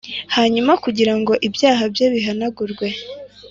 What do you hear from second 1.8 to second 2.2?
bye